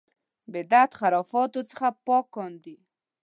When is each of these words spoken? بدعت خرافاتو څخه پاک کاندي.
بدعت 0.53 0.91
خرافاتو 0.99 1.59
څخه 1.71 1.87
پاک 2.05 2.25
کاندي. 2.35 2.75